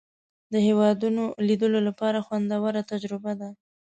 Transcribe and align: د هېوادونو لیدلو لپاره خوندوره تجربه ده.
د 0.53 0.53
هېوادونو 0.67 1.23
لیدلو 1.47 1.79
لپاره 1.87 2.23
خوندوره 2.25 2.81
تجربه 2.91 3.33
ده. 3.39 3.49